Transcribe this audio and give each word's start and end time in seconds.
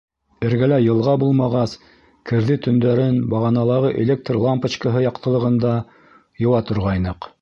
Эргәлә 0.45 0.77
йылға 0.83 1.11
булмағас, 1.23 1.75
керҙе 2.31 2.57
төндәрен 2.67 3.19
бағаналағы 3.35 3.91
электр 4.05 4.41
лампочкаһы 4.47 5.05
яҡтылығында 5.05 5.75
йыуа 6.07 6.65
торғайныҡ. 6.73 7.29